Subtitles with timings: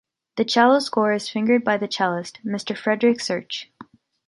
[0.37, 2.75] The cello score is fingered by the cellist, Mr.
[2.75, 3.71] Frederick Search.